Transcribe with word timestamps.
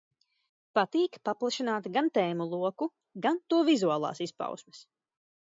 Patīk 0.77 1.19
paplašināt 1.29 1.89
gan 1.97 2.09
tēmu 2.15 2.49
loku, 2.55 2.89
gan 3.27 3.39
to 3.55 3.61
vizuālās 3.69 4.25
izpausmes. 4.29 4.83